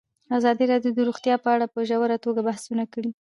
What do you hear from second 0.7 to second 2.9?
راډیو د روغتیا په اړه په ژوره توګه بحثونه